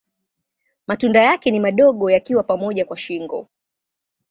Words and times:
Matunda 0.87 1.21
yake 1.23 1.51
ni 1.51 1.59
madogo 1.59 2.11
yakiwa 2.11 2.43
pamoja 2.43 2.85
kwa 2.85 2.97
shingo. 2.97 3.47